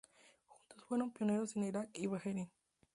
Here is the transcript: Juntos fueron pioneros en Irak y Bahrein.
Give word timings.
Juntos 0.47 0.83
fueron 0.87 1.11
pioneros 1.11 1.55
en 1.55 1.65
Irak 1.65 1.91
y 1.93 2.07
Bahrein. 2.07 2.49